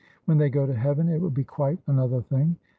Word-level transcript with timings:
When 0.25 0.39
they 0.39 0.49
go 0.49 0.65
to 0.65 0.73
heaven, 0.73 1.09
it 1.09 1.21
will 1.21 1.29
be 1.29 1.43
quite 1.43 1.77
another 1.85 2.21
thing. 2.23 2.55